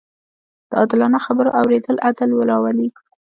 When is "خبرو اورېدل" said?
1.25-1.97